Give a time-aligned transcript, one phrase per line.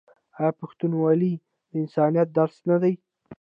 [0.37, 1.33] آیا پښتونولي
[1.69, 2.93] د انسانیت درس نه دی؟